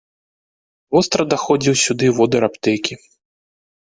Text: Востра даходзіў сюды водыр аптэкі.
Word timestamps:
Востра 0.95 1.23
даходзіў 1.33 1.75
сюды 1.85 2.07
водыр 2.21 2.41
аптэкі. 2.49 2.93